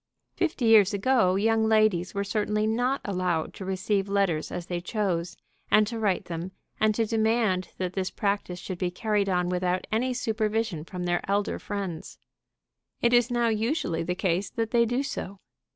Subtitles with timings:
[0.35, 5.37] Fifty years ago young ladies were certainly not allowed to receive letters as they chose,
[5.69, 9.85] and to write them, and to demand that this practice should be carried on without
[9.91, 12.17] any supervision from their elder friends.
[12.99, 15.39] It is now usually the case that they do so.